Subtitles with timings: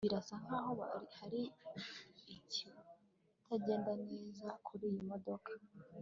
[0.05, 0.73] Birasa nkaho
[1.17, 1.41] hari
[2.33, 5.51] ikitagenda neza kuriyi modoka